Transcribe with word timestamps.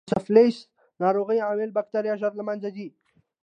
د 0.01 0.05
سفلیس 0.13 0.55
ناروغۍ 1.03 1.39
عامل 1.47 1.69
بکټریا 1.77 2.13
ژر 2.21 2.33
له 2.39 2.43
منځه 2.49 2.69
ځي. 2.75 2.87